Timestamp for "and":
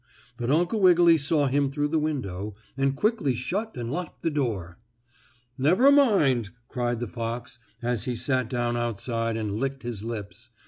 2.75-2.95, 3.77-3.91, 9.37-9.59